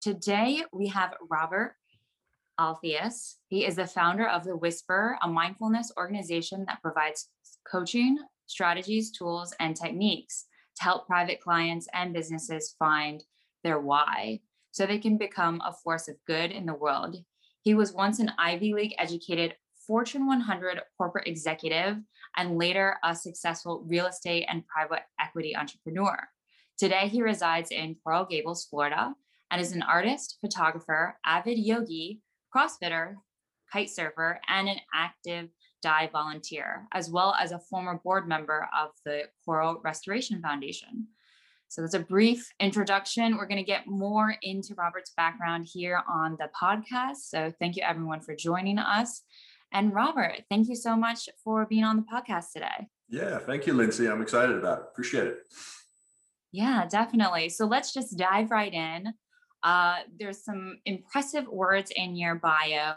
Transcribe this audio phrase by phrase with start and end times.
[0.00, 1.76] today we have Robert
[2.58, 3.36] Altheus.
[3.48, 7.28] He is the founder of The Whisper, a mindfulness organization that provides
[7.70, 13.22] coaching, strategies, tools, and techniques to help private clients and businesses find
[13.62, 14.40] their why
[14.70, 17.16] so they can become a force of good in the world.
[17.62, 19.54] He was once an Ivy League educated
[19.86, 21.98] Fortune 100 corporate executive
[22.36, 26.16] and later a successful real estate and private equity entrepreneur.
[26.78, 29.14] Today, he resides in Coral Gables, Florida,
[29.50, 32.20] and is an artist, photographer, avid yogi,
[32.54, 33.14] CrossFitter,
[33.72, 35.48] kite surfer, and an active
[35.82, 41.08] dive volunteer, as well as a former board member of the Coral Restoration Foundation.
[41.68, 43.36] So that's a brief introduction.
[43.36, 47.28] We're going to get more into Robert's background here on the podcast.
[47.28, 49.22] So thank you everyone for joining us.
[49.72, 52.88] And Robert, thank you so much for being on the podcast today.
[53.08, 54.08] Yeah, thank you, Lindsay.
[54.08, 54.84] I'm excited about it.
[54.90, 55.38] Appreciate it.
[56.50, 57.48] Yeah, definitely.
[57.50, 59.14] So let's just dive right in.
[59.62, 62.94] Uh, there's some impressive words in your bio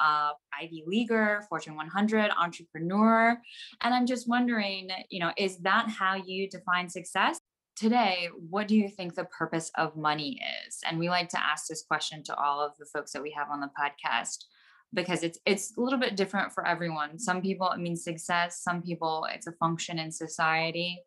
[0.00, 0.30] uh,
[0.60, 3.40] Ivy Leaguer, Fortune 100, entrepreneur.
[3.80, 7.38] And I'm just wondering, you know, is that how you define success?
[7.76, 10.78] Today, what do you think the purpose of money is?
[10.86, 13.48] And we like to ask this question to all of the folks that we have
[13.50, 14.44] on the podcast
[14.92, 17.18] because it's it's a little bit different for everyone.
[17.18, 20.98] Some people it means success, some people it's a function in society.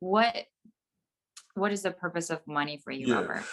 [0.00, 0.34] What
[1.54, 3.14] what is the purpose of money for you, yeah.
[3.14, 3.44] Robert?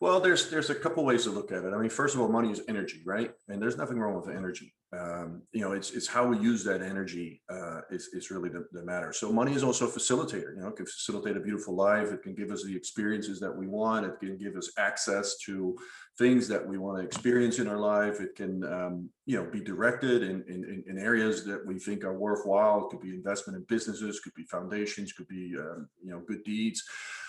[0.00, 1.74] Well, there's there's a couple ways to look at it.
[1.74, 3.32] I mean, first of all, money is energy, right?
[3.48, 4.74] And there's nothing wrong with energy.
[4.98, 8.66] Um, you know, it's it's how we use that energy uh, is is really the,
[8.72, 9.12] the matter.
[9.12, 10.56] So money is also a facilitator.
[10.56, 12.12] You know, it can facilitate a beautiful life.
[12.12, 14.06] It can give us the experiences that we want.
[14.06, 15.76] It can give us access to
[16.16, 18.22] things that we want to experience in our life.
[18.22, 22.18] It can um, you know be directed in, in in areas that we think are
[22.18, 22.86] worthwhile.
[22.86, 24.20] It could be investment in businesses.
[24.20, 25.12] Could be foundations.
[25.12, 26.82] Could be um, you know good deeds.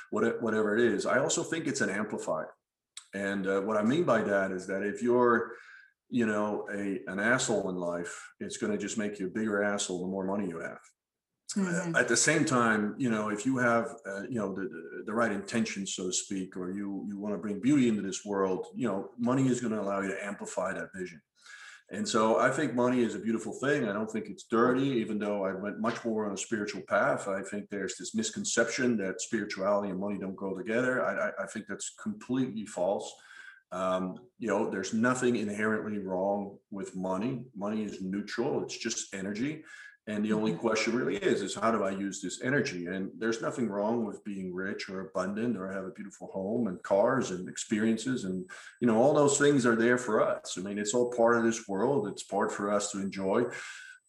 [0.10, 2.50] Whatever it is, I also think it's an amplifier
[3.14, 5.54] and uh, what I mean by that is that if you're,
[6.10, 9.64] you know, a an asshole in life, it's going to just make you a bigger
[9.64, 10.80] asshole the more money you have.
[11.56, 11.96] Mm-hmm.
[11.98, 15.32] At the same time, you know, if you have, uh, you know, the, the right
[15.32, 18.88] intentions, so to speak, or you you want to bring beauty into this world, you
[18.88, 21.22] know, money is going to allow you to amplify that vision.
[21.94, 23.88] And so I think money is a beautiful thing.
[23.88, 27.28] I don't think it's dirty, even though I went much more on a spiritual path.
[27.28, 31.06] I think there's this misconception that spirituality and money don't go together.
[31.06, 33.14] I, I think that's completely false.
[33.74, 37.44] Um, you know, there's nothing inherently wrong with money.
[37.56, 39.64] Money is neutral, it's just energy.
[40.08, 40.62] And the only mm-hmm.
[40.62, 42.88] question really is, is how do I use this energy?
[42.88, 46.82] And there's nothing wrong with being rich or abundant or have a beautiful home and
[46.82, 48.24] cars and experiences.
[48.24, 50.58] And, you know, all those things are there for us.
[50.58, 52.08] I mean, it's all part of this world.
[52.08, 53.44] It's part for us to enjoy.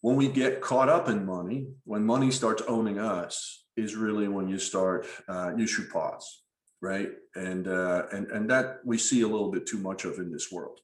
[0.00, 4.48] When we get caught up in money, when money starts owning us, is really when
[4.48, 6.42] you start, uh, you should pause,
[6.82, 7.10] right?
[7.34, 10.50] And, uh, and, and that we see a little bit too much of in this
[10.52, 10.80] world.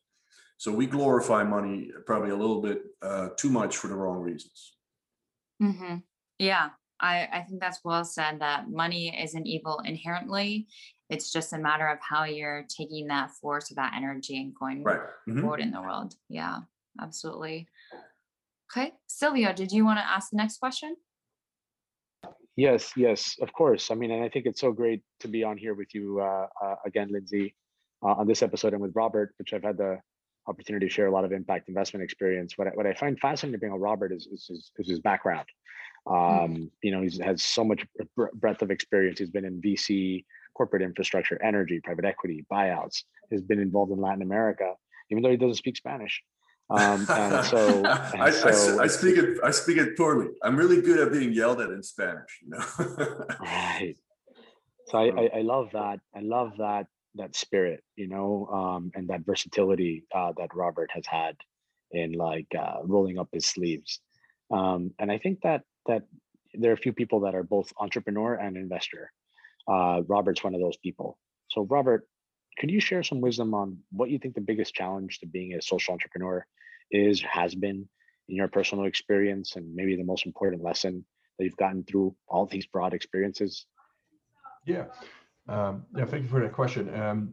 [0.57, 4.78] So we glorify money probably a little bit uh, too much for the wrong reasons.
[5.63, 5.97] Mm-hmm.
[6.39, 6.71] Yeah,
[7.01, 10.69] I, I think that's well said that money isn't evil inherently.
[11.11, 14.83] It's just a matter of how you're taking that force of that energy and going
[14.83, 15.01] right.
[15.29, 15.41] mm-hmm.
[15.41, 16.15] forward in the world.
[16.29, 16.59] Yeah,
[17.01, 17.69] absolutely.
[18.71, 20.97] Okay, Silvio, did you want to ask the next question?
[22.57, 23.91] Yes, yes, of course.
[23.91, 26.49] I mean, and I think it's so great to be on here with you uh,
[26.63, 27.55] uh, again, Lindsay,
[28.03, 29.99] uh, on this episode and with Robert, which I've had the
[30.49, 32.57] opportunity to share a lot of impact investment experience.
[32.57, 35.47] What I, what I find fascinating about Robert is, is, his, is his background.
[36.07, 36.15] Hmm.
[36.15, 36.71] Um, mm.
[36.83, 37.85] You know, he has so much
[38.35, 39.19] breadth of experience.
[39.19, 43.03] He's been in VC, corporate infrastructure, energy, private equity, buyouts.
[43.31, 44.75] He's been involved in Latin America,
[45.11, 46.23] even though he doesn't speak Spanish.
[46.71, 49.39] Um, and so, and I, so I, I, speak it.
[49.45, 50.29] I speak it poorly.
[50.43, 52.41] I'm really good at being yelled at in Spanish.
[52.43, 53.25] You know.
[53.41, 53.95] right.
[54.87, 56.01] So I, I, I love that.
[56.15, 61.05] I love that that spirit, you know, um, and that versatility uh, that Robert has
[61.07, 61.37] had
[61.91, 64.01] in like uh, rolling up his sleeves.
[64.51, 66.03] Um, and I think that that
[66.55, 69.13] there are a few people that are both entrepreneur and investor.
[69.67, 71.19] Uh, Robert's one of those people.
[71.51, 72.07] So Robert,
[72.59, 75.63] could you share some wisdom on what you think the biggest challenge to being a
[75.63, 76.47] social entrepreneur
[76.91, 77.89] is, has been
[78.29, 81.05] in your personal experience, and maybe the most important lesson
[81.39, 83.67] that you've gotten through all these broad experiences?
[84.65, 84.87] Yeah.
[85.49, 86.95] Um, yeah, thank you for that question.
[86.95, 87.33] Um,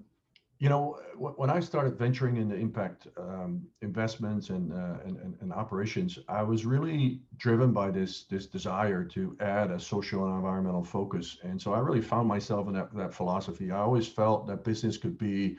[0.58, 5.52] you know, when I started venturing into impact um, investments and, uh, and, and, and
[5.52, 10.84] operations, I was really driven by this this desire to add a social and environmental
[10.84, 13.70] focus, and so I really found myself in that that philosophy.
[13.70, 15.58] I always felt that business could be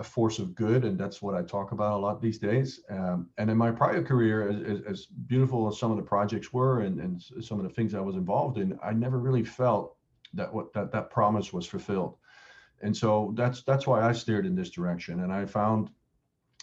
[0.00, 2.80] a force of good, and that's what I talk about a lot these days.
[2.90, 6.80] Um, and in my prior career, as, as, beautiful as some of the projects were,
[6.80, 9.96] and, and some of the things I was involved in, I never really felt
[10.34, 12.16] that what that that promise was fulfilled
[12.82, 15.90] And so that's that's why I steered in this direction, and I found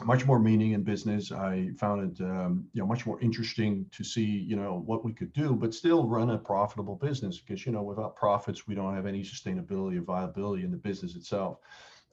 [0.03, 1.31] much more meaning in business.
[1.31, 5.13] I found it, um, you know, much more interesting to see, you know, what we
[5.13, 8.95] could do, but still run a profitable business because, you know, without profits, we don't
[8.95, 11.59] have any sustainability or viability in the business itself.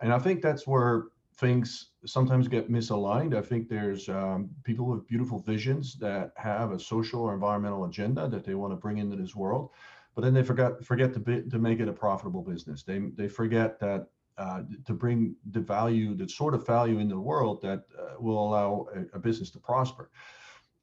[0.00, 1.04] And I think that's where
[1.37, 3.37] things sometimes get misaligned.
[3.37, 8.28] I think there's um, people with beautiful visions that have a social or environmental agenda
[8.28, 9.70] that they want to bring into this world,
[10.18, 12.82] but then they forget forget to to make it a profitable business.
[12.82, 17.20] They they forget that uh, to bring the value, the sort of value in the
[17.20, 20.10] world that uh, will allow a, a, business to prosper.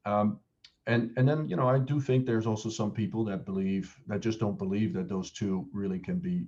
[0.05, 0.39] Um,
[0.87, 4.21] and and then you know I do think there's also some people that believe that
[4.21, 6.45] just don't believe that those two really can be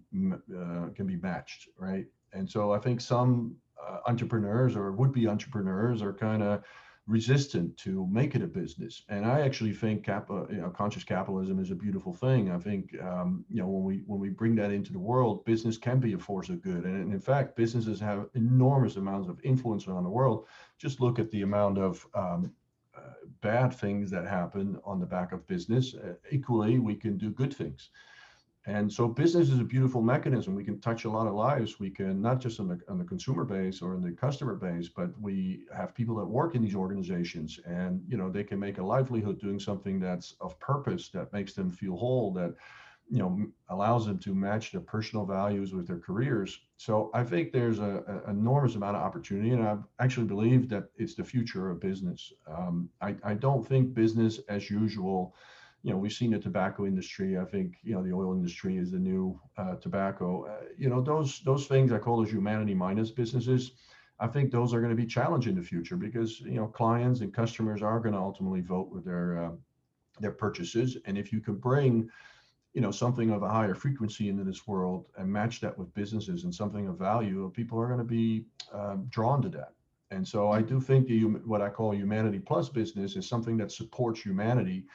[0.58, 2.06] uh, can be matched, right?
[2.32, 6.64] And so I think some uh, entrepreneurs or would-be entrepreneurs are kind of
[7.08, 9.04] resistant to make it a business.
[9.08, 12.52] And I actually think cap, uh, you know, conscious capitalism is a beautiful thing.
[12.52, 15.78] I think um, you know when we when we bring that into the world, business
[15.78, 16.84] can be a force of good.
[16.84, 20.46] And in fact, businesses have enormous amounts of influence around the world.
[20.78, 22.52] Just look at the amount of um,
[22.96, 25.96] uh, bad things that happen on the back of business.
[25.96, 27.90] Uh, equally, we can do good things.
[28.68, 30.54] And so business is a beautiful mechanism.
[30.54, 31.80] We can touch a lot of lives.
[31.80, 34.90] We can not just on the on the consumer base or in the customer base,
[34.90, 38.78] but we have people that work in these organizations, and you know they can make
[38.78, 42.56] a livelihood doing something that's of purpose, that makes them feel whole, that
[43.10, 46.60] you know allows them to match their personal values with their careers.
[46.76, 51.16] So I think there's a, enormous amount of opportunity, and I actually believe that it's
[51.16, 52.34] the future of business.
[52.46, 55.36] Um, I I don't think business as usual
[55.88, 57.38] you know, we've seen the tobacco industry.
[57.38, 60.46] I think you know the oil industry is the new uh, tobacco.
[60.46, 63.72] Uh, you know, those those things I call those humanity minus businesses.
[64.20, 67.22] I think those are going to be challenged in the future because you know clients
[67.22, 69.52] and customers are going to ultimately vote with their uh,
[70.20, 72.10] their purchases, and if you can bring
[72.74, 76.44] you know something of a higher frequency into this world and match that with businesses
[76.44, 78.44] and something of value, people are going to be
[78.74, 79.72] um, drawn to that.
[80.12, 83.72] And so I do think the what I call humanity plus business is something that
[83.72, 84.86] supports humanity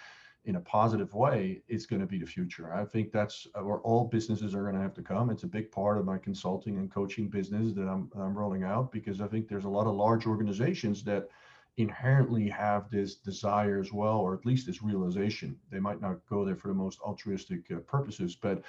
[0.45, 2.73] in a positive way is going to be the future.
[2.75, 5.31] I think that's where all businesses are going to have to come.
[5.31, 8.91] It's a big part of my consulting and coaching business that I'm, I'm rolling out
[8.91, 11.29] because I think there's a lot of large organizations that
[11.77, 15.57] inherently have this desire as well, or at least this realization.
[15.71, 18.63] They might not go there for the most altruistic uh, purposes, but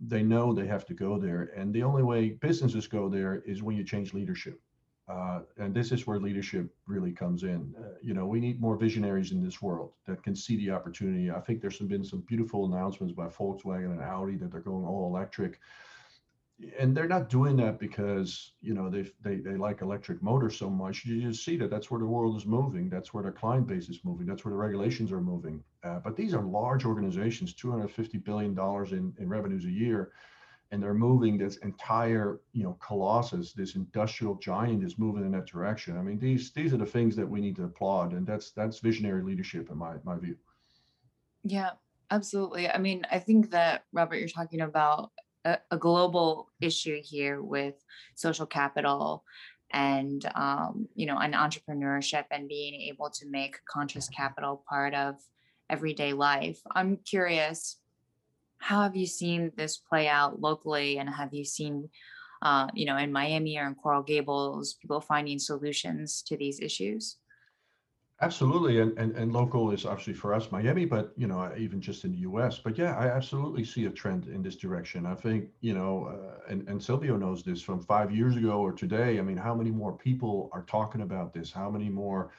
[0.00, 1.50] they know they have to go there.
[1.56, 4.60] And the only way businesses go there is when you change leadership.
[5.12, 7.74] Uh, and this is where leadership really comes in.
[7.78, 11.30] Uh, you know, we need more visionaries in this world that can see the opportunity.
[11.30, 15.06] I think there's been some beautiful announcements by Volkswagen and Audi that they're going all
[15.06, 15.60] electric.
[16.78, 20.70] And they're not doing that because you know they they they like electric motors so
[20.70, 21.04] much.
[21.04, 22.88] You just see that that's where the world is moving.
[22.88, 24.26] That's where their client base is moving.
[24.26, 25.62] That's where the regulations are moving.
[25.82, 30.12] Uh, but these are large organizations, 250 billion dollars in, in revenues a year
[30.72, 35.46] and they're moving this entire you know colossus this industrial giant is moving in that
[35.46, 35.96] direction.
[35.96, 38.80] I mean these these are the things that we need to applaud and that's that's
[38.80, 40.36] visionary leadership in my my view.
[41.44, 41.70] Yeah
[42.10, 42.68] absolutely.
[42.68, 45.12] I mean i think that robert you're talking about
[45.44, 47.74] a, a global issue here with
[48.14, 49.24] social capital
[49.72, 55.16] and um, you know an entrepreneurship and being able to make conscious capital part of
[55.70, 56.60] everyday life.
[56.74, 57.78] I'm curious
[58.62, 61.88] how have you seen this play out locally and have you seen
[62.42, 67.18] uh, you know in miami or in coral gables people finding solutions to these issues?
[68.20, 72.04] Absolutely and, and and local is obviously for us miami but you know even just
[72.04, 75.06] in the us but yeah i absolutely see a trend in this direction.
[75.06, 78.72] I think you know uh, and and silvio knows this from five years ago or
[78.72, 81.50] today i mean how many more people are talking about this?
[81.50, 82.30] How many more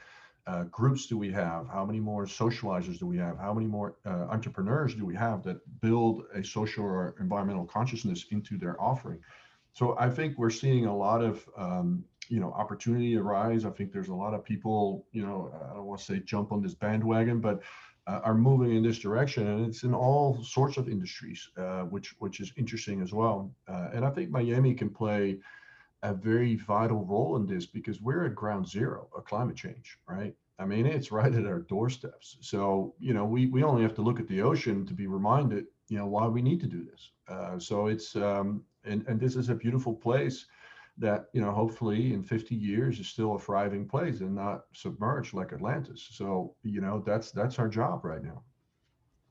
[0.46, 1.66] uh, groups do we have?
[1.68, 3.38] How many more socializers do we have?
[3.38, 8.26] How many more uh, entrepreneurs do we have that build a social or environmental consciousness
[8.30, 9.20] into their offering?
[9.72, 13.64] So I think we're seeing a lot of um, you know opportunity arise.
[13.64, 16.52] I think there's a lot of people you know I don't want to say jump
[16.52, 17.62] on this bandwagon, but
[18.06, 22.14] uh, are moving in this direction, and it's in all sorts of industries, uh, which
[22.18, 23.50] which is interesting as well.
[23.66, 25.38] Uh, and I think Miami can play
[26.04, 30.34] a very vital role in this because we're at ground zero of climate change, right?
[30.58, 32.36] I mean, it's right at our doorsteps.
[32.40, 35.64] So, you know, we, we only have to look at the ocean to be reminded,
[35.88, 37.10] you know, why we need to do this.
[37.26, 40.44] Uh, so it's, um, and, and this is a beautiful place
[40.98, 45.32] that, you know, hopefully in 50 years is still a thriving place and not submerged
[45.32, 46.06] like Atlantis.
[46.12, 48.42] So, you know, that's, that's our job right now.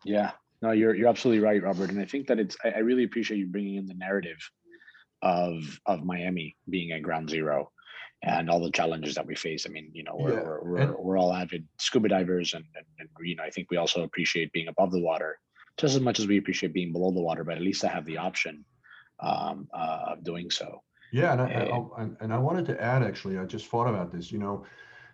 [0.03, 0.31] Yeah,
[0.63, 1.91] no, you're, you're absolutely right, Robert.
[1.91, 4.39] And I think that it's, I, I really appreciate you bringing in the narrative
[5.23, 7.71] of of Miami being at ground zero
[8.21, 9.65] and all the challenges that we face.
[9.65, 10.43] I mean, you know, we're, yeah.
[10.43, 13.75] we're, we're, we're, all avid scuba divers and, and, and, you know, I think we
[13.75, 15.37] also appreciate being above the water
[15.77, 18.05] just as much as we appreciate being below the water, but at least I have
[18.05, 18.63] the option
[19.19, 20.81] um, uh, of doing so.
[21.11, 24.11] Yeah, and I, I, and, and I wanted to add actually, I just thought about
[24.11, 24.31] this.
[24.31, 24.65] You know,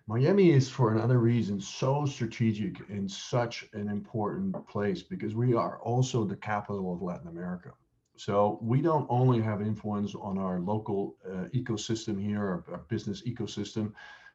[0.08, 5.80] Miami is for another reason so strategic and such an important place because we are
[5.82, 7.72] also the capital of Latin America.
[8.20, 13.22] So we don't only have influence on our local uh, ecosystem here, our, our, business
[13.22, 13.94] ecosystem,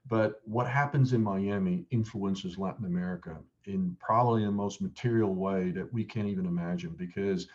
[0.08, 3.36] but what happens in Miami influences Latin America
[3.66, 7.46] in probably the most material way that we can't even imagine because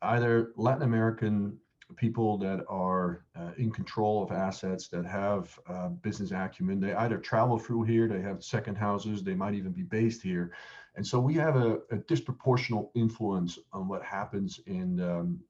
[0.00, 1.58] either Latin American
[1.96, 7.18] people that are uh, in control of assets that have uh, business acumen they either
[7.18, 10.50] travel through here they have second houses they might even be based here.
[10.96, 15.40] And so we have a, a disproportional influence on what happens in um,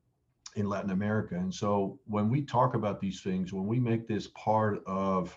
[0.57, 4.29] in latin america and so when we talk about these things when we make this
[4.29, 5.37] part of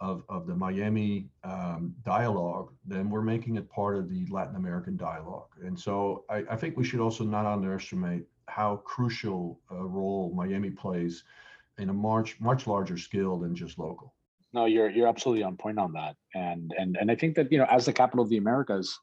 [0.00, 4.96] of, of the Miami um, dialogue, then we're making it part of the Latin American
[4.96, 5.48] dialogue.
[5.62, 10.70] And so I, I think we should also not underestimate how crucial a role Miami
[10.70, 11.24] plays
[11.78, 14.14] in a much much larger scale than just local.
[14.52, 17.58] No, you're you're absolutely on point on that, and and and I think that you
[17.58, 18.96] know as the capital of the Americas,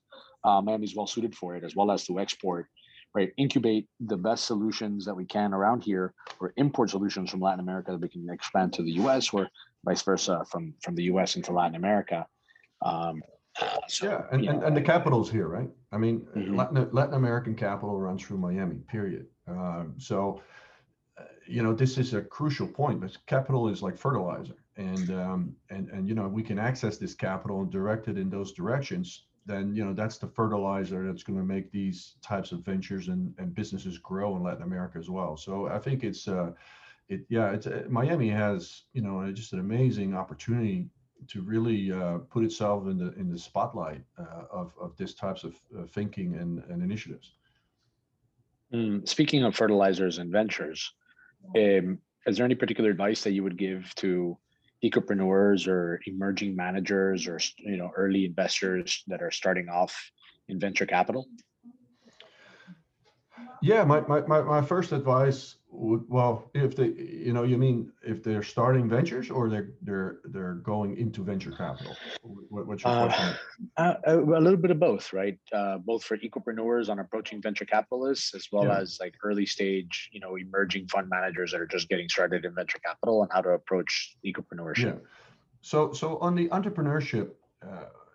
[0.44, 2.68] uh, Miami's well suited for it as well as to export,
[3.14, 3.32] right?
[3.38, 7.92] Incubate the best solutions that we can around here, or import solutions from Latin America
[7.92, 9.34] that we can expand to the U.S.
[9.34, 9.50] or
[9.86, 11.36] vice versa from from the U.S.
[11.36, 12.26] into Latin America.
[12.82, 13.22] Um,
[13.88, 15.70] so, yeah, and, and, and, the capital's here, right?
[15.92, 16.56] I mean, mm-hmm.
[16.56, 19.26] Latin, Latin American capital runs through Miami, period.
[19.48, 20.42] Um, so,
[21.18, 23.02] uh, you know, this is a crucial point.
[23.02, 27.14] But capital is like fertilizer, and um, and and you know, we can access this
[27.14, 29.26] capital and direct it in those directions.
[29.46, 33.34] Then you know, that's the fertilizer that's going to make these types of ventures and,
[33.38, 35.36] and businesses grow in Latin America as well.
[35.36, 36.52] So I think it's, uh,
[37.10, 40.90] it yeah, it's uh, Miami has you know just an amazing opportunity
[41.28, 45.44] to really uh, put itself in the in the spotlight uh, of of this types
[45.44, 47.34] of uh, thinking and, and initiatives.
[48.74, 50.94] Mm, speaking of fertilizers and ventures,
[51.58, 54.38] um, is there any particular advice that you would give to
[54.84, 60.12] ecopreneurs or emerging managers or you know early investors that are starting off
[60.48, 61.28] in venture capital?
[63.62, 68.24] Yeah, my, my, my, my first advice well, if they, you know, you mean if
[68.24, 71.96] they're starting ventures or they're they're they're going into venture capital?
[72.22, 73.36] What, what's your uh, question?
[73.78, 75.38] Uh, a little bit of both, right?
[75.54, 78.80] Uh, both for ecopreneurs on approaching venture capitalists, as well yeah.
[78.80, 82.54] as like early stage, you know, emerging fund managers that are just getting started in
[82.54, 84.78] venture capital and how to approach ecopreneurs.
[84.78, 84.96] Yeah.
[85.62, 87.30] So so on the entrepreneurship.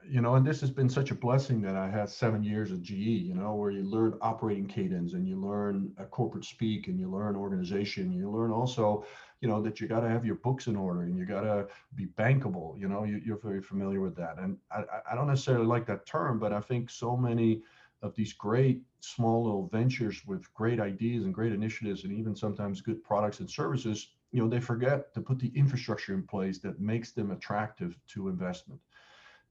[0.08, 2.80] You know, and this has been such a blessing that I had seven years of
[2.82, 6.98] GE, you know, where you learn operating cadence and you learn a corporate speak and
[6.98, 8.12] you learn organization.
[8.12, 9.04] You learn also,
[9.40, 11.66] you know, that you got to have your books in order and you got to
[11.94, 12.78] be bankable.
[12.78, 14.38] You know, you, are very familiar with that.
[14.38, 17.62] And I, I don't necessarily like that term, but I think so many
[18.02, 22.80] of these great small little ventures with great ideas and great initiatives and even sometimes
[22.80, 26.80] good products and services, you know, they forget to put the infrastructure in place that
[26.80, 28.80] makes them attractive to investment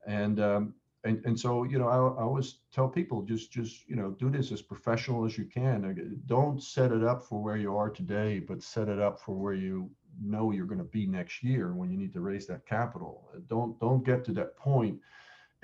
[0.06, 0.74] and um,
[1.06, 4.30] and and so you know I, I, always tell people just just you know do
[4.30, 6.20] this as professional as you can.
[6.26, 9.54] Don't set it up for where you are today but set it up for where
[9.54, 9.90] you
[10.22, 13.30] know you're going to be next year when you need to raise that capital.
[13.48, 15.00] Don't don't get to that point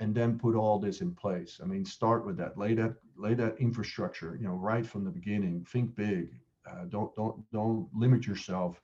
[0.00, 1.60] and then put all this in place.
[1.62, 2.56] I mean start with that.
[2.56, 5.66] Lay that lay that infrastructure you know right from the beginning.
[5.68, 6.34] Think big.
[6.70, 8.80] Uh, don't don't don't limit yourself.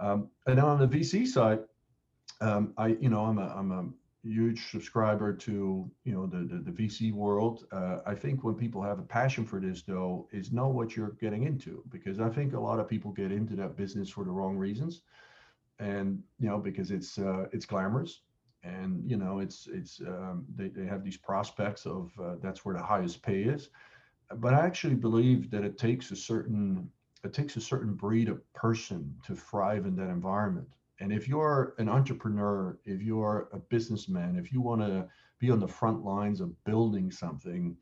[0.00, 1.60] Um, and on the vc side
[2.40, 3.84] um, i you know i'm a i'm a
[4.24, 7.66] huge subscriber to you know the the, the VC world.
[7.72, 11.16] Uh, I think when people have a passion for this, though, is know what you're
[11.20, 14.30] getting into because I think a lot of people get into that business for the
[14.30, 15.02] wrong reasons,
[15.78, 18.20] and you know because it's uh, it's glamorous,
[18.62, 22.76] and you know it's it's um, they they have these prospects of uh, that's where
[22.76, 23.70] the highest pay is,
[24.36, 26.88] but I actually believe that it takes a certain
[27.24, 30.68] it takes a certain breed of person to thrive in that environment
[31.00, 35.08] and if you're an entrepreneur, if you're a businessman, if you want to
[35.38, 37.76] be on the front lines of building something,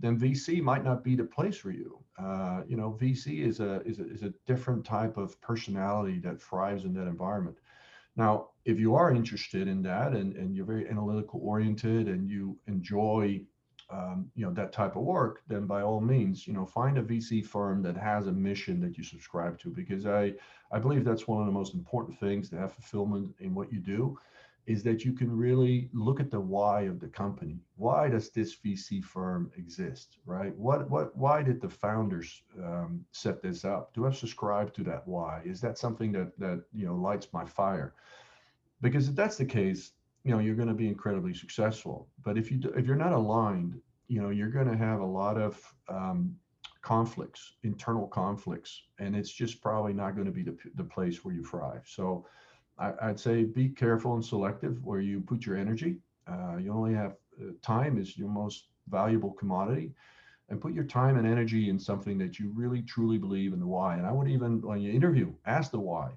[0.00, 1.98] then VC might not be the place for you.
[2.18, 6.42] Uh, you know, VC is a, is a is a different type of personality that
[6.42, 7.56] thrives in that environment.
[8.16, 12.56] Now, if you are interested in that and, and you're very analytical oriented and you
[12.66, 13.42] enjoy
[13.90, 17.02] um, you know that type of work, then by all means, you know, find a
[17.02, 20.34] VC firm that has a mission that you subscribe to, because I
[20.72, 23.78] I believe that's one of the most important things to have fulfillment in what you
[23.78, 24.18] do,
[24.66, 27.58] is that you can really look at the why of the company.
[27.76, 30.56] Why does this VC firm exist, right?
[30.56, 33.92] What what why did the founders um, set this up?
[33.94, 35.42] Do I subscribe to that why?
[35.44, 37.94] Is that something that that you know lights my fire?
[38.80, 39.92] Because if that's the case,
[40.24, 43.80] you know you're going to be incredibly successful but if you if you're not aligned
[44.08, 46.34] you know you're going to have a lot of um,
[46.84, 51.34] conflicts, internal conflicts, and it's just probably not going to be the, the place where
[51.34, 51.82] you thrive.
[51.86, 52.26] So
[52.78, 55.96] I, would say be careful and selective where you put your energy.
[56.30, 59.92] Uh, you only have uh, time is your most valuable commodity
[60.50, 63.66] and put your time and energy in something that you really truly believe in the
[63.66, 63.96] why.
[63.96, 66.10] And I would even when you interview, ask the why.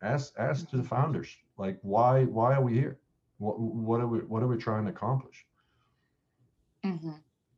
[0.00, 2.98] Ask ask to the founders, like why why are we here?
[3.38, 5.44] What what are we what are we trying to accomplish?
[6.84, 7.12] Mm-hmm.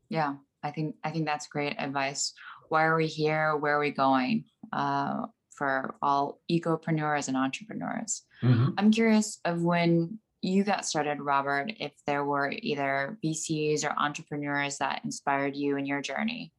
[0.09, 2.33] Yeah, I think I think that's great advice.
[2.69, 3.57] Why are we here?
[3.57, 4.45] Where are we going?
[4.73, 5.27] Uh,
[5.61, 8.23] for all ecopreneurs and entrepreneurs.
[8.43, 8.71] Mm-hmm.
[8.79, 14.79] I'm curious of when you got started, Robert, if there were either VCs or entrepreneurs
[14.79, 16.53] that inspired you in your journey.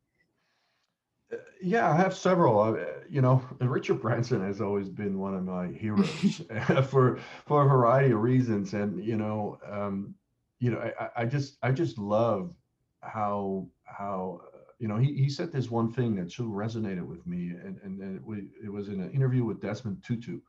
[1.32, 2.60] Uh, yeah, I have several.
[2.60, 2.76] Uh,
[3.10, 6.42] you know, Richard Branson has always been one of my heroes
[6.90, 10.16] for for a variety of reasons, and you know, um,
[10.60, 12.56] you know, I, I just I just love
[13.02, 14.42] how how
[14.80, 18.02] you know he, he said this one thing that so resonated with me, and and,
[18.02, 20.40] and it, was, it was in an interview with Desmond Tutu,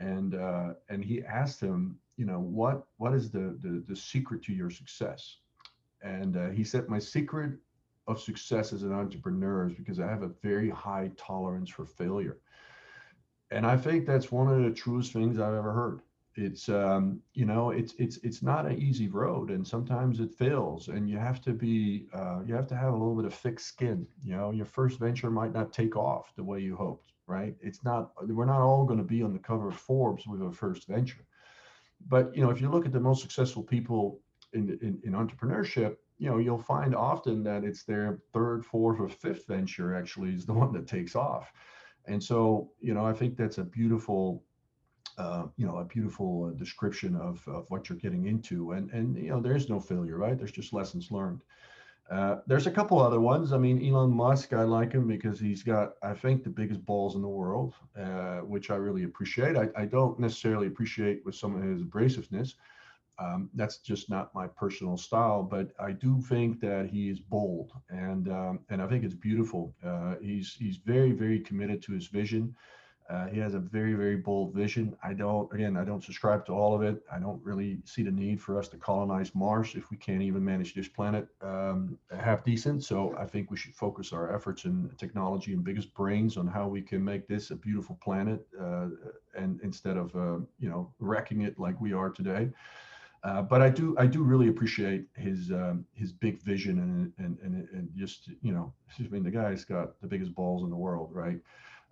[0.00, 4.42] and uh, and he asked him you know what what is the the, the secret
[4.44, 5.38] to your success?
[6.02, 7.58] And uh, he said my secret
[8.08, 12.38] of success as an entrepreneur is because i have a very high tolerance for failure.
[13.50, 16.00] And i think that's one of the truest things i've ever heard.
[16.34, 20.88] It's um, you know it's it's it's not an easy road and sometimes it fails
[20.88, 23.58] and you have to be uh, you have to have a little bit of thick
[23.60, 24.06] skin.
[24.22, 27.54] You know your first venture might not take off the way you hoped right?
[27.60, 30.50] It's not we're not all going to be on the cover of forbes with a
[30.50, 31.24] first venture.
[32.08, 34.20] But you know, if you look at the most successful people
[34.52, 39.08] in, in, in entrepreneurship, you know, you'll find often that it's their third, fourth, or
[39.08, 41.52] fifth venture actually is the one that takes off.
[42.06, 44.42] And so, you know, I think that's a beautiful,
[45.18, 48.72] uh, you know, a beautiful uh, description of, of what you're getting into.
[48.72, 50.36] And and you know, there is no failure, right?
[50.36, 51.42] There's just lessons learned.
[52.10, 53.52] Uh, there's a couple other ones.
[53.52, 57.16] I mean, Elon Musk, I like him because he's got, I think, the biggest balls
[57.16, 59.56] in the world, uh, which I really appreciate.
[59.56, 62.54] I, I, don't necessarily appreciate with some of his abrasiveness.
[63.18, 67.72] Um, that's just not my personal style, but I do think that he is bold,
[67.90, 69.74] and um, and I think it's beautiful.
[69.84, 72.54] Uh, he's he's very very committed to his vision.
[73.08, 74.94] Uh, he has a very, very bold vision.
[75.02, 77.02] I don't, again, I don't subscribe to all of it.
[77.10, 80.44] I don't really see the need for us to colonize Mars if we can't even
[80.44, 82.84] manage this planet um, half decent.
[82.84, 86.68] So I think we should focus our efforts in technology and biggest brains on how
[86.68, 88.88] we can make this a beautiful planet, uh,
[89.34, 92.50] and instead of uh, you know wrecking it like we are today.
[93.24, 97.38] Uh, but I do I do really appreciate his um, his big vision and, and
[97.42, 100.76] and and just you know I mean the guy's got the biggest balls in the
[100.76, 101.40] world, right?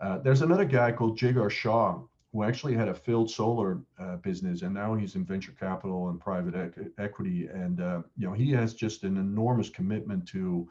[0.00, 1.98] Uh, there's another guy called Jigar Shah
[2.32, 6.20] who actually had a failed solar uh, business, and now he's in venture capital and
[6.20, 7.46] private equity.
[7.46, 10.68] And uh, you know, he has just an enormous commitment to,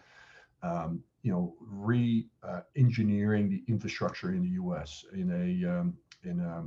[0.61, 5.05] um, you know, re-engineering the infrastructure in the U.S.
[5.13, 6.65] in a um, in a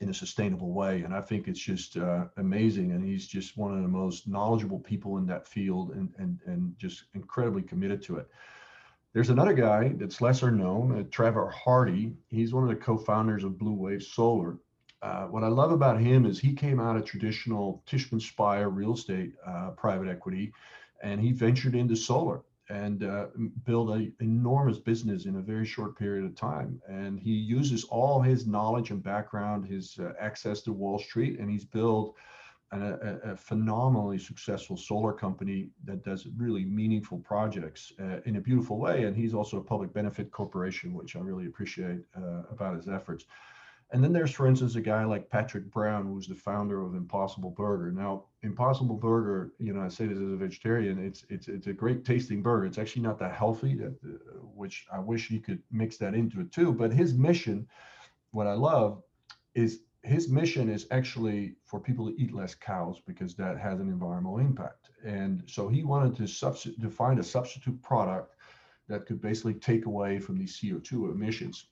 [0.00, 1.02] in a sustainable way.
[1.02, 2.92] And I think it's just uh, amazing.
[2.92, 6.78] And he's just one of the most knowledgeable people in that field, and and and
[6.78, 8.28] just incredibly committed to it.
[9.12, 12.12] There's another guy that's lesser known, uh, Trevor Hardy.
[12.28, 14.58] He's one of the co-founders of Blue Wave Solar.
[15.02, 18.94] Uh, what I love about him is he came out of traditional Tishman Speyer real
[18.94, 20.52] estate uh, private equity,
[21.02, 23.26] and he ventured into solar and uh,
[23.64, 26.80] built an enormous business in a very short period of time.
[26.88, 31.50] And he uses all his knowledge and background, his uh, access to Wall Street, and
[31.50, 32.16] he's built
[32.72, 38.78] a, a, phenomenally successful solar company that does really meaningful projects uh, in a beautiful
[38.78, 39.04] way.
[39.04, 43.24] And he's also a public benefit corporation, which I really appreciate uh, about his efforts.
[43.92, 47.50] And then there's, for instance, a guy like Patrick Brown, who's the founder of Impossible
[47.50, 47.90] Burger.
[47.90, 51.72] Now, Impossible Burger, you know, I say this as a vegetarian, it's it's it's a
[51.72, 52.66] great tasting burger.
[52.66, 56.40] It's actually not that healthy, that, uh, which I wish he could mix that into
[56.40, 56.72] it too.
[56.72, 57.66] But his mission,
[58.30, 59.02] what I love,
[59.54, 63.88] is his mission is actually for people to eat less cows because that has an
[63.88, 64.90] environmental impact.
[65.04, 68.34] And so he wanted to substitute to find a substitute product
[68.88, 71.66] that could basically take away from these CO2 emissions.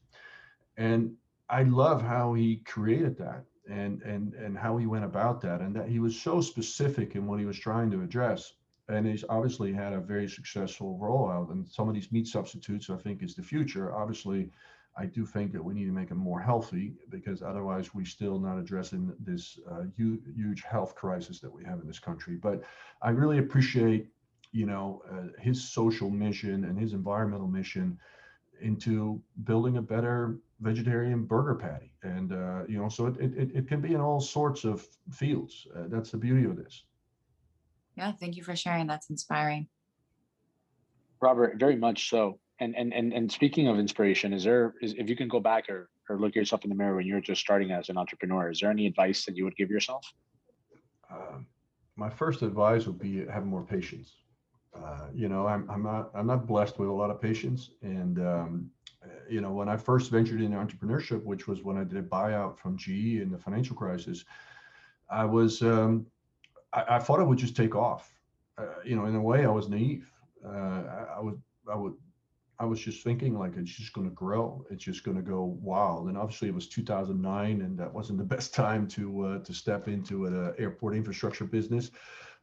[0.76, 1.14] And
[1.50, 5.74] I love how he created that and and and how he went about that and
[5.76, 8.54] that he was so specific in what he was trying to address
[8.88, 12.96] and he's obviously had a very successful rollout and some of these meat substitutes i
[12.96, 14.50] think is the future obviously
[14.98, 18.40] I do think that we need to make them more healthy because otherwise we're still
[18.40, 22.34] not addressing this uh, huge, huge health crisis that we have in this country.
[22.34, 22.62] But
[23.00, 24.08] I really appreciate,
[24.50, 27.96] you know, uh, his social mission and his environmental mission
[28.60, 31.92] into building a better vegetarian burger patty.
[32.02, 35.66] And, uh, you know, so it, it, it can be in all sorts of fields.
[35.74, 36.84] Uh, that's the beauty of this.
[37.96, 38.86] Yeah, thank you for sharing.
[38.86, 39.68] That's inspiring.
[41.20, 45.08] Robert, very much so and and and and speaking of inspiration, is there is if
[45.08, 47.70] you can go back or or look yourself in the mirror when you're just starting
[47.70, 50.04] as an entrepreneur, is there any advice that you would give yourself?
[51.10, 51.46] Um,
[51.96, 54.12] my first advice would be have more patience.
[54.84, 58.18] Uh, you know, I'm I'm not I'm not blessed with a lot of patience, and
[58.18, 58.70] um,
[59.28, 62.58] you know, when I first ventured into entrepreneurship, which was when I did a buyout
[62.58, 64.24] from GE in the financial crisis,
[65.10, 66.06] I was um,
[66.72, 68.12] I, I, thought it would just take off.
[68.56, 70.10] Uh, you know, in a way, I was naive.
[70.44, 71.94] Uh, I, I would I would
[72.60, 74.64] I was just thinking like it's just going to grow.
[74.70, 76.08] It's just going to go wild.
[76.08, 79.88] And obviously, it was 2009, and that wasn't the best time to uh, to step
[79.88, 81.90] into an airport infrastructure business.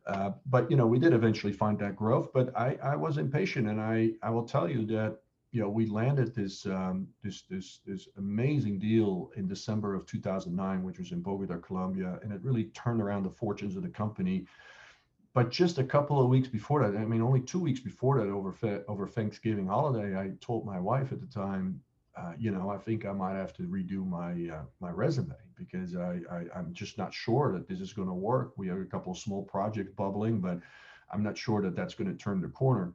[0.08, 2.32] Uh, but you know, we did eventually find that growth.
[2.34, 5.20] But I I was impatient, and I I will tell you that
[5.52, 10.84] you know we landed this um, this this this amazing deal in December of 2009,
[10.84, 14.46] which was in Bogota, Colombia, and it really turned around the fortunes of the company
[15.36, 18.30] but just a couple of weeks before that, I mean, only two weeks before that,
[18.30, 18.56] over
[18.88, 21.82] over Thanksgiving holiday, I told my wife at the time,
[22.18, 25.96] uh, you know, I think I might have to redo my uh, my resume because
[25.96, 28.54] I, I am just not sure that this is going to work.
[28.58, 30.60] We have a couple of small projects bubbling, but
[31.12, 32.94] I'm not sure that that's going to turn the corner.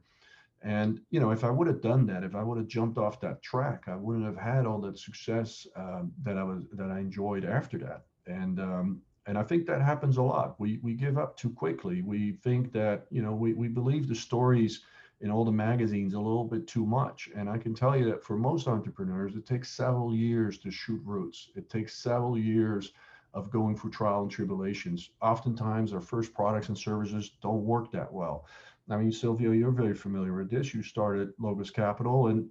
[0.63, 3.19] And you know, if I would have done that, if I would have jumped off
[3.21, 6.99] that track, I wouldn't have had all that success um, that I was that I
[6.99, 8.03] enjoyed after that.
[8.27, 10.59] And um, and I think that happens a lot.
[10.59, 12.01] We we give up too quickly.
[12.01, 14.81] We think that you know we we believe the stories
[15.21, 17.29] in all the magazines a little bit too much.
[17.35, 21.01] And I can tell you that for most entrepreneurs, it takes several years to shoot
[21.05, 21.49] roots.
[21.55, 22.93] It takes several years
[23.33, 25.11] of going through trial and tribulations.
[25.21, 28.45] Oftentimes, our first products and services don't work that well.
[28.89, 30.73] I mean, Silvio, you're very familiar with this.
[30.73, 32.49] You started Logos Capital, and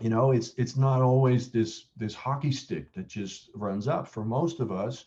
[0.00, 4.06] you know it's it's not always this this hockey stick that just runs up.
[4.06, 5.04] For most of us,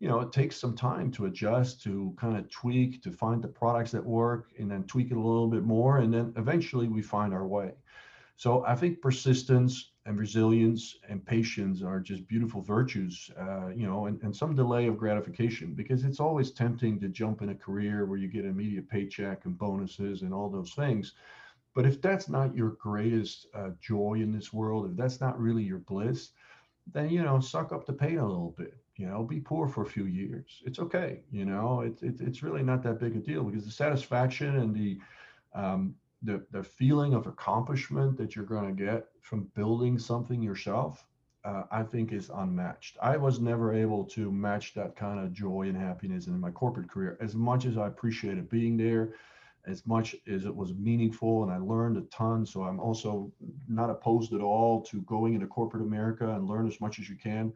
[0.00, 3.48] you know, it takes some time to adjust, to kind of tweak, to find the
[3.48, 7.02] products that work, and then tweak it a little bit more, and then eventually we
[7.02, 7.72] find our way.
[8.36, 14.06] So I think persistence and resilience and patience are just beautiful virtues, uh, you know,
[14.06, 18.06] and, and some delay of gratification because it's always tempting to jump in a career
[18.06, 21.14] where you get immediate paycheck and bonuses and all those things.
[21.74, 25.64] But if that's not your greatest uh, joy in this world, if that's not really
[25.64, 26.30] your bliss,
[26.92, 29.82] then you know, suck up the pain a little bit you know be poor for
[29.82, 30.60] a few years.
[30.66, 33.70] It's okay you know it, it, it's really not that big a deal because the
[33.70, 34.98] satisfaction and the
[35.54, 41.06] um, the, the feeling of accomplishment that you're going to get from building something yourself
[41.44, 42.98] uh, i think is unmatched.
[43.00, 46.90] I was never able to match that kind of joy and happiness in my corporate
[46.90, 47.16] career.
[47.20, 49.14] As much as i appreciated being there
[49.66, 53.30] as much as it was meaningful and i learned a ton so i'm also
[53.68, 57.16] not opposed at all to going into corporate america and learn as much as you
[57.16, 57.52] can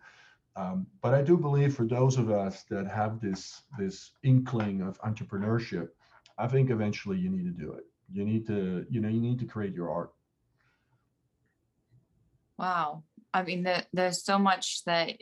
[0.56, 5.00] um, but I do believe for those of us that have this this inkling of
[5.00, 5.88] entrepreneurship,
[6.38, 7.84] I think eventually you need to do it.
[8.12, 10.12] You need to, you know, you need to create your art.
[12.58, 13.04] Wow.
[13.32, 15.14] I mean, the, there's so much that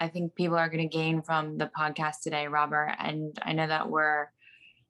[0.00, 2.96] I think people are going to gain from the podcast today, Robert.
[2.98, 4.28] And I know that we're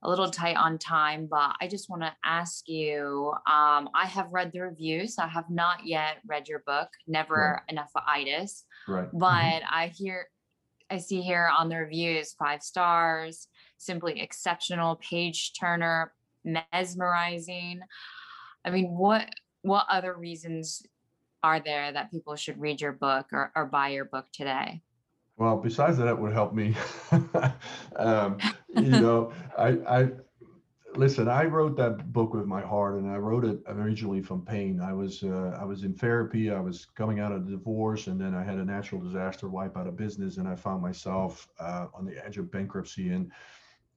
[0.04, 3.32] a little tight on time, but I just want to ask you.
[3.46, 5.18] Um, I have read the reviews.
[5.18, 7.72] I have not yet read your book, Never right.
[7.72, 8.64] Enough Itis.
[8.86, 9.08] Right.
[9.12, 9.74] But mm-hmm.
[9.74, 10.28] I hear,
[10.90, 16.12] I see here on the reviews five stars, simply exceptional, page turner,
[16.44, 17.80] mesmerizing.
[18.64, 19.28] I mean, what
[19.62, 20.82] what other reasons
[21.42, 24.82] are there that people should read your book or, or buy your book today?
[25.36, 26.76] Well, besides that, it would help me.
[27.96, 28.38] um,
[28.76, 30.08] you know, I, I
[30.96, 31.28] listen.
[31.28, 34.80] I wrote that book with my heart, and I wrote it originally from pain.
[34.80, 36.50] I was uh, I was in therapy.
[36.50, 39.88] I was coming out of divorce, and then I had a natural disaster wipe out
[39.88, 43.10] a business, and I found myself uh, on the edge of bankruptcy.
[43.10, 43.30] And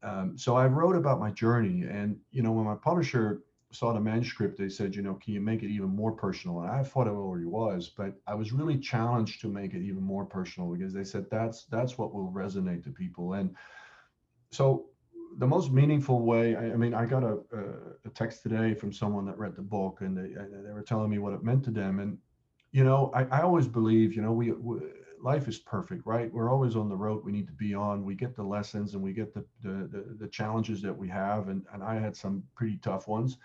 [0.03, 1.83] um, so I wrote about my journey.
[1.83, 3.41] And you know, when my publisher
[3.71, 6.61] saw the manuscript, they said, you know, can you make it even more personal?
[6.61, 10.01] And I thought it already was, but I was really challenged to make it even
[10.01, 13.33] more personal because they said that's that's what will resonate to people.
[13.33, 13.55] And
[14.51, 14.85] so
[15.37, 17.39] the most meaningful way, I, I mean, I got a,
[18.05, 21.19] a, text today from someone that read the book and they, they were telling me
[21.19, 21.99] what it meant to them.
[21.99, 22.17] And,
[22.71, 24.79] you know, I, I always believe, you know, we, we
[25.21, 26.31] life is perfect, right?
[26.31, 27.23] We're always on the road.
[27.23, 28.05] We need to be on.
[28.05, 31.49] We get the lessons and we get the the, the, the challenges that we have,
[31.49, 33.37] and and I had some pretty tough ones,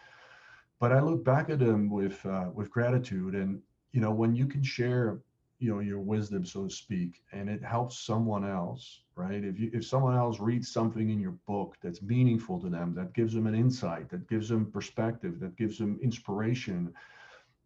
[0.81, 3.61] but I look back at them with uh, with gratitude, and
[3.93, 5.21] you know when you can share
[5.59, 9.45] you know your wisdom so to speak and it helps someone else right?
[9.45, 13.13] If you if someone else reads something in your book that's meaningful to them that
[13.13, 16.93] gives them an insight that gives them perspective that gives them inspiration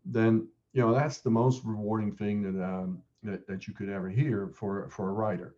[0.05, 4.09] then you know that's the most rewarding thing that um, that, that you could ever
[4.09, 5.55] hear for for a writer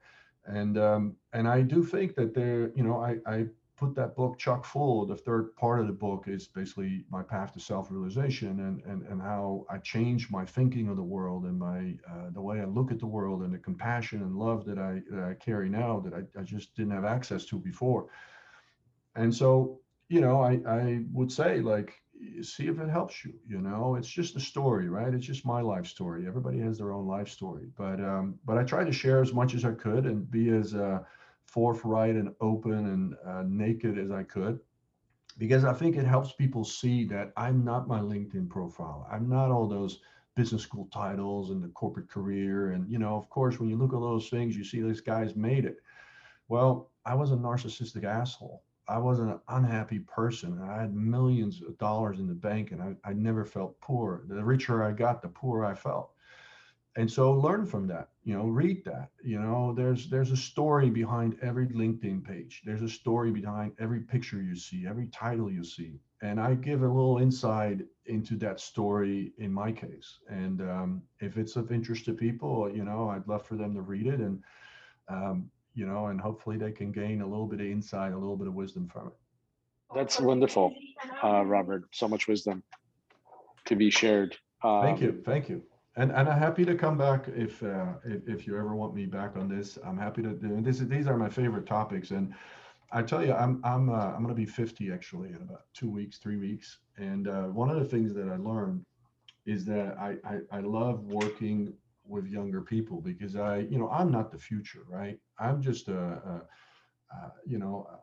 [0.46, 4.38] and um, and I do think that there you know I, I put that book
[4.38, 5.06] chock full.
[5.06, 9.22] The third part of the book is basically my path to self-realization and and and
[9.22, 12.90] how I change my thinking of the world and my uh, the way I look
[12.90, 16.14] at the world and the compassion and love that I that I carry now that
[16.14, 18.08] I, I just didn't have access to before.
[19.14, 21.92] And so, you know, I I would say like
[22.42, 25.60] see if it helps you you know it's just a story right it's just my
[25.60, 29.20] life story everybody has their own life story but um but i tried to share
[29.20, 30.98] as much as i could and be as uh
[31.48, 34.60] forthright and open and uh, naked as I could
[35.38, 39.08] because I think it helps people see that I'm not my LinkedIn profile.
[39.10, 40.00] I'm not all those
[40.34, 42.72] business school titles and the corporate career.
[42.72, 45.34] And, you know, of course, when you look at those things, you see these guys
[45.34, 45.78] made it.
[46.48, 48.62] Well, I was a narcissistic asshole.
[48.88, 50.60] I was an unhappy person.
[50.62, 54.22] I had millions of dollars in the bank and I, I never felt poor.
[54.28, 56.10] The richer I got, the poorer I felt.
[56.96, 59.72] And so learn from that you know read that you know.
[59.72, 62.62] There's there's a story behind every linkedin page.
[62.64, 66.00] There's a story behind every picture you see every title you see.
[66.22, 70.18] And i give a little insight into that story in my case.
[70.28, 73.82] And um, if it's of interest to people you know i'd love for them to
[73.82, 74.20] read it.
[74.20, 74.42] And
[75.08, 78.36] um, you know and hopefully they can gain a little bit of insight a little
[78.36, 79.14] bit of wisdom from it
[79.94, 80.74] that's wonderful
[81.22, 82.62] uh, robert so much wisdom
[83.64, 85.62] to be shared um, thank you thank you
[85.98, 89.04] and and I'm happy to come back if uh, if, if you ever want me
[89.04, 89.78] back on this.
[89.84, 90.78] I'm happy to do this.
[90.78, 92.32] These are my favorite topics, and
[92.92, 95.90] I tell you, I'm I'm uh, I'm going to be 50 actually in about two
[95.90, 96.78] weeks, three weeks.
[96.96, 98.84] And uh, one of the things that I learned
[99.44, 101.72] is that I, I I love working
[102.08, 105.18] with younger people because I you know I'm not the future, right?
[105.38, 106.42] I'm just a, a,
[107.12, 107.96] a you know uh,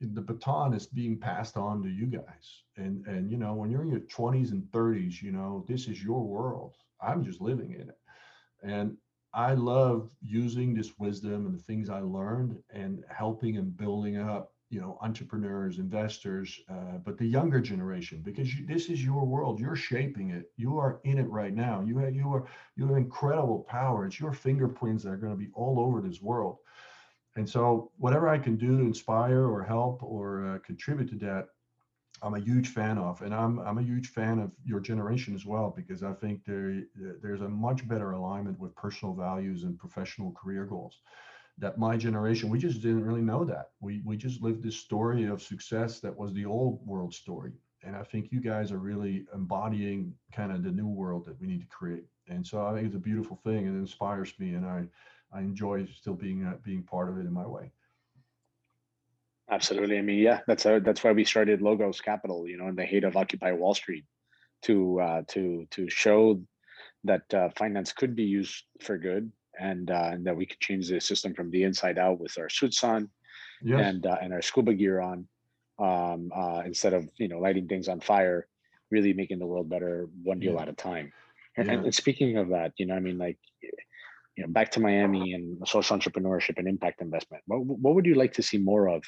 [0.00, 3.82] the baton is being passed on to you guys and and you know when you're
[3.82, 7.88] in your 20s and 30s you know this is your world I'm just living in
[7.88, 7.98] it.
[8.62, 8.96] And
[9.34, 14.52] I love using this wisdom and the things I learned and helping and building up,
[14.70, 19.58] you know, entrepreneurs, investors, uh, but the younger generation, because you, this is your world.
[19.60, 20.50] You're shaping it.
[20.56, 21.82] You are in it right now.
[21.86, 24.04] You have, you are, you have incredible power.
[24.04, 26.58] It's your fingerprints that are going to be all over this world.
[27.36, 31.48] And so whatever I can do to inspire or help or uh, contribute to that,
[32.20, 35.46] I'm a huge fan of, and I'm I'm a huge fan of your generation as
[35.46, 36.82] well because I think there
[37.22, 40.98] there's a much better alignment with personal values and professional career goals.
[41.58, 45.24] That my generation we just didn't really know that we we just lived this story
[45.26, 49.26] of success that was the old world story, and I think you guys are really
[49.34, 52.06] embodying kind of the new world that we need to create.
[52.28, 54.86] And so I think it's a beautiful thing, and it inspires me, and I
[55.32, 57.72] I enjoy still being uh, being part of it in my way.
[59.50, 59.98] Absolutely.
[59.98, 63.04] I mean, yeah, that's that's why we started Logos Capital, you know, in the hate
[63.04, 64.04] of Occupy Wall Street,
[64.62, 66.42] to uh, to to show
[67.04, 70.88] that uh, finance could be used for good, and uh, and that we could change
[70.88, 73.08] the system from the inside out with our suits on,
[73.62, 73.80] yes.
[73.82, 75.26] and uh, and our scuba gear on,
[75.78, 78.46] um, uh, instead of you know lighting things on fire,
[78.90, 80.62] really making the world better one deal yeah.
[80.62, 81.12] at a time.
[81.56, 81.74] And, yeah.
[81.74, 85.66] and speaking of that, you know, I mean, like you know, back to Miami and
[85.66, 87.42] social entrepreneurship and impact investment.
[87.46, 89.02] What, what would you like to see more of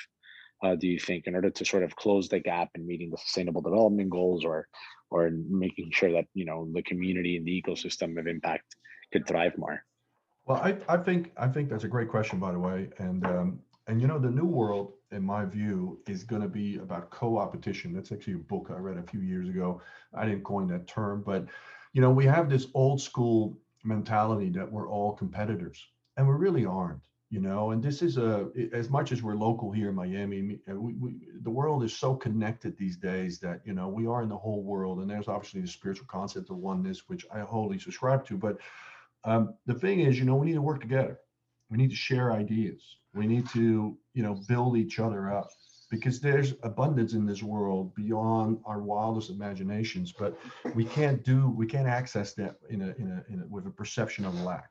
[0.62, 3.16] uh, do you think, in order to sort of close the gap in meeting the
[3.16, 4.68] sustainable development goals or
[5.10, 8.76] or making sure that you know the community and the ecosystem of impact
[9.12, 9.84] could thrive more?
[10.50, 13.60] Well, I, I think I think that's a great question, by the way, and um,
[13.86, 17.92] and you know the new world, in my view, is going to be about co-opetition.
[17.94, 19.80] That's actually a book I read a few years ago.
[20.12, 21.46] I didn't coin that term, but
[21.92, 25.86] you know we have this old school mentality that we're all competitors,
[26.16, 26.98] and we really aren't
[27.30, 30.74] you know and this is a as much as we're local here in miami uh,
[30.74, 34.28] we, we, the world is so connected these days that you know we are in
[34.28, 38.26] the whole world and there's obviously the spiritual concept of oneness which i wholly subscribe
[38.26, 38.58] to but
[39.24, 41.18] um, the thing is you know we need to work together
[41.70, 45.48] we need to share ideas we need to you know build each other up
[45.90, 50.38] because there's abundance in this world beyond our wildest imaginations but
[50.74, 53.70] we can't do we can't access that in a in a, in a with a
[53.70, 54.70] perception of lack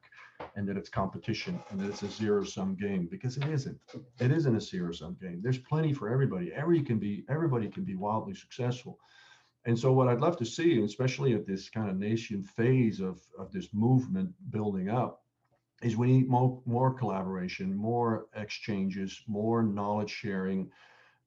[0.55, 3.77] and that it's competition and that it's a zero sum game because it isn't.
[4.19, 5.41] It isn't a zero sum game.
[5.43, 6.51] There's plenty for everybody.
[6.53, 8.99] Every can be everybody can be wildly successful.
[9.65, 13.19] And so what I'd love to see, especially at this kind of nation phase of,
[13.37, 15.23] of this movement building up,
[15.81, 20.71] is we need more, more collaboration, more exchanges, more knowledge sharing,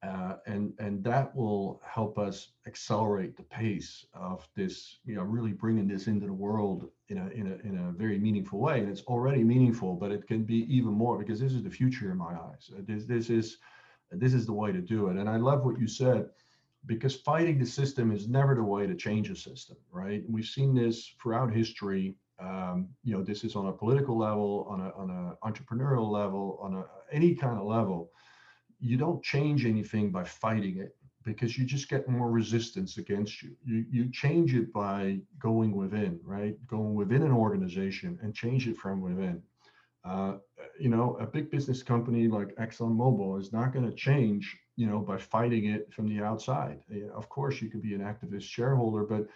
[0.02, 5.52] uh, and and that will help us accelerate the pace of this you know really
[5.52, 8.80] bringing this into the world in a in a in a very meaningful way.
[8.80, 12.10] And it's already meaningful but it can be even more because this is the future
[12.10, 12.68] in my eyes.
[12.80, 13.58] This this is
[14.10, 15.16] this is the way to do it.
[15.16, 16.30] And i love what you said
[16.86, 20.74] because fighting the system is never the way to change a system right we've seen
[20.74, 25.10] this throughout history um, you know this is on a political level on a on
[25.10, 28.10] a entrepreneurial level on a any kind of level
[28.80, 33.56] you don't change anything by fighting it because you just get more resistance against you.
[33.64, 36.56] You you change it by going within, right?
[36.66, 39.42] Going within an organization and change it from within.
[40.04, 40.38] Uh,
[40.78, 44.98] you know, a big business company like ExxonMobil is not going to change, you know,
[45.00, 46.80] by fighting it from the outside.
[47.14, 49.26] Of course, you could be an activist shareholder, but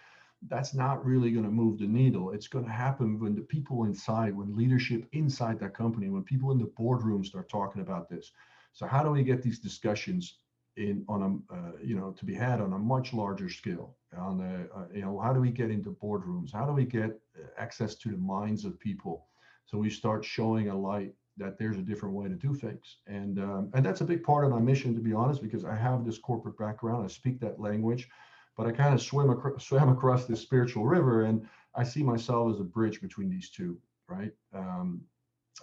[0.47, 2.31] that's not really going to move the needle.
[2.31, 6.51] It's going to happen when the people inside, when leadership inside that company, when people
[6.51, 8.31] in the boardroom start talking about this.
[8.73, 10.37] So how do we get these discussions
[10.75, 13.95] in on a uh, you know to be had on a much larger scale?
[14.15, 16.53] On a, uh, you know how do we get into boardrooms?
[16.53, 19.25] How do we get uh, access to the minds of people?
[19.65, 23.39] So we start showing a light that there's a different way to do things, and
[23.39, 26.05] um, and that's a big part of my mission, to be honest, because I have
[26.05, 27.05] this corporate background.
[27.05, 28.09] I speak that language
[28.57, 32.51] but I kind of swim across, swam across this spiritual river, and I see myself
[32.51, 33.77] as a bridge between these two.
[34.09, 34.31] Right?
[34.53, 35.01] Um,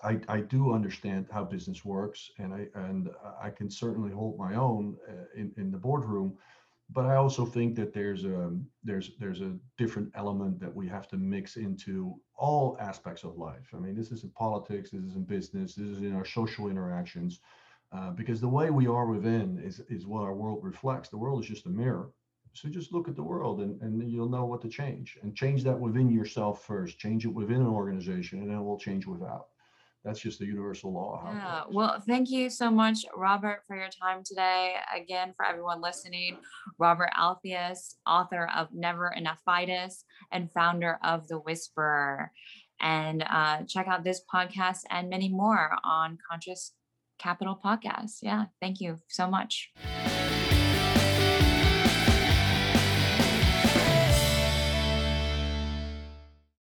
[0.02, 3.10] I, I do understand how business works, and I and
[3.42, 6.38] I can certainly hold my own uh, in in the boardroom.
[6.90, 11.08] But I also think that there's a there's there's a different element that we have
[11.08, 13.70] to mix into all aspects of life.
[13.74, 16.68] I mean, this is in politics, this is in business, this is in our social
[16.68, 17.40] interactions.
[17.92, 21.08] Uh, because the way we are within is is what our world reflects.
[21.08, 22.10] The world is just a mirror,
[22.54, 25.64] so just look at the world and, and you'll know what to change and change
[25.64, 29.48] that within yourself first change it within an organization and then it will change without
[30.04, 34.22] that's just the universal law yeah well thank you so much robert for your time
[34.24, 34.74] today.
[34.94, 36.38] Again for everyone listening
[36.78, 42.30] robert alpheus author of never enough Fidus and founder of the whisperer.
[42.80, 46.72] And uh, check out this podcast and many more on conscious
[47.18, 49.72] capital podcast yeah thank you so much